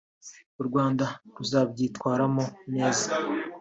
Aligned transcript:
u 0.61 0.63
Rwanda 0.67 1.05
ruzabyitwaramo 1.35 2.45
neza 2.73 3.05